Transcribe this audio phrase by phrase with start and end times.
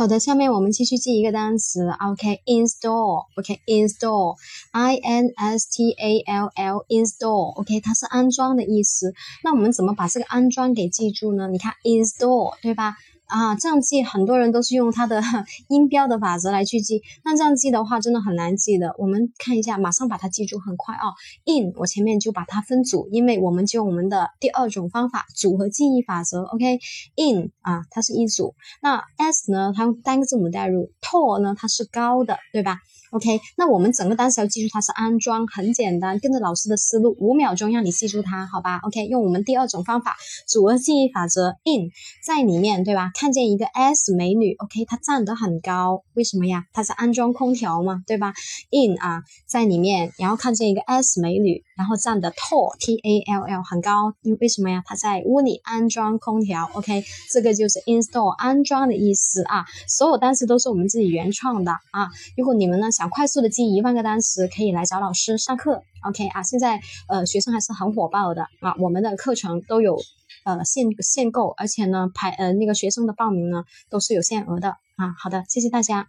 [0.00, 1.86] 好的，下面我们继续记一个单词。
[1.90, 3.26] OK，install。
[3.36, 4.36] OK，install。
[4.72, 7.60] I N S T A L L，install。
[7.60, 9.12] OK，它是安装的意思。
[9.44, 11.48] 那我们怎么把这个安装给记住呢？
[11.52, 12.94] 你看 install，对吧？
[13.30, 15.22] 啊，这样记，很多人都是用它的
[15.70, 18.92] 音标的法则来去记，那这样记的话，真的很难记的。
[18.98, 21.14] 我们看一下，马上把它记住，很快哦。
[21.46, 26.42] in，我前面就把它分组，因为我们就用我们的第二种方法组合记忆法则。
[26.42, 28.54] OK，in 啊，它是一组。
[28.82, 30.90] 那 s 呢，它用单个字母代入。
[31.00, 32.78] tall 呢，它是高的，对吧
[33.12, 41.50] ？OK，那我们整个单词要记住它是安装，很简单，跟着老师的思路，五秒钟让你记住它，好吧？OK，用我们第二种方法组合记忆法则。
[41.64, 41.90] in
[42.24, 43.10] 在里面，对吧？
[43.20, 46.64] 看见一个 S 美女，OK，她站得很高，为什么呀？
[46.72, 48.32] 她在安装空调嘛，对吧
[48.70, 54.82] ？In 啊，在里面，然后看见一个 S 美女，然后站得 tall，T A L L 很高，因为为什么呀？
[54.86, 59.66] 她在屋里安装空调，OK，这个就是 install 安装的意思啊。
[59.86, 62.08] 所有单词都是我们自己原创的啊。
[62.38, 66.42] 如果你们呢想快速的记一万个单词，可以来找老师上课，OK 啊。
[66.42, 69.98] 现在呃学生还是很火爆的啊，我们的课程都有。
[70.44, 75.14] 呃，限限购，而且呢，排呃那个学生的报名呢，都是有限额的啊。
[75.18, 76.08] 好的，谢谢大家。